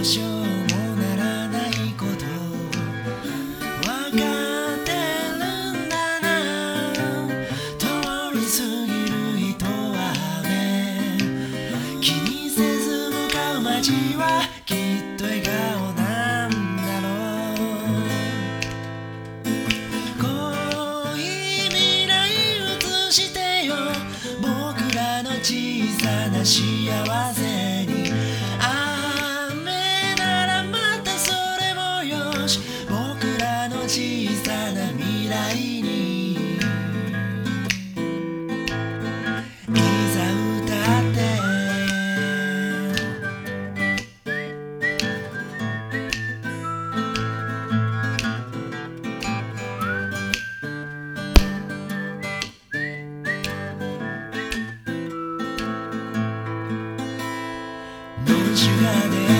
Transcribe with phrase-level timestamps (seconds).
[0.00, 0.44] うしようも
[0.96, 2.24] ならないこと
[3.82, 4.24] 分か
[4.74, 4.92] って
[5.28, 6.26] るんだな
[7.78, 7.84] 通
[8.32, 8.56] り過
[8.86, 9.14] ぎる
[9.58, 9.98] 人は
[10.44, 10.48] ね
[12.00, 14.24] 気にせず向かう街は
[14.64, 14.76] きっ
[15.18, 15.52] と笑顔
[15.92, 17.08] なんだろ
[19.44, 19.52] う
[20.18, 20.24] こ
[21.14, 21.20] うい
[21.68, 22.10] 未来
[23.10, 23.74] 映してよ
[24.40, 25.52] 僕らの小
[26.00, 27.49] さな幸せ
[35.30, 36.32] 来に」
[39.70, 39.78] 「い
[40.12, 41.18] ざ歌って」
[58.26, 59.38] 「のちゅらで」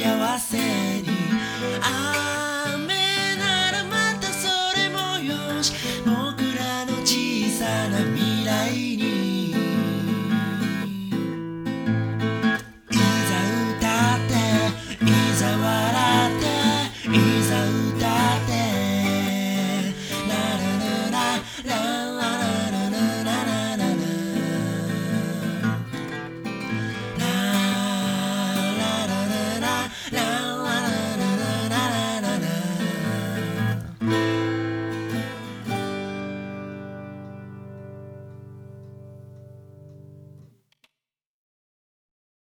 [0.00, 0.99] ella va a.